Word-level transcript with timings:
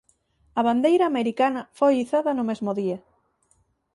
A 0.59 0.61
bandeira 0.67 1.05
americana 1.07 1.61
foi 1.79 1.93
izada 2.03 2.31
no 2.37 2.47
mesmo 2.49 2.71
día. 2.79 2.97